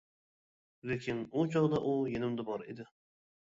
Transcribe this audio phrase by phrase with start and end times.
[0.91, 2.89] لېكىن ئۇ چاغدا ئۇ يېنىمدا بار ئىدى.